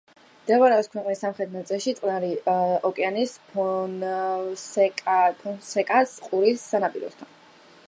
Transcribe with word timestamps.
მდებარეობს 0.43 0.87
ქვეყნის 0.93 1.19
სამხრეთ 1.25 1.51
ნაწილში, 1.55 1.93
წყნარი 1.99 2.31
ოკეანის 2.91 3.35
ფონსეკას 3.51 6.17
ყურის 6.29 6.65
სანაპიროსთან. 6.75 7.33